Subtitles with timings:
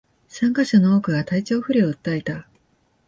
[0.27, 2.47] 参加者の多くが体調不良を訴えた